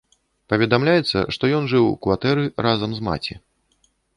Паведамляецца, 0.53 1.19
што 1.37 1.43
ён 1.57 1.69
жыў 1.73 1.85
у 1.91 1.93
кватэры 2.07 2.49
разам 2.69 2.91
з 2.97 3.09
маці. 3.11 3.41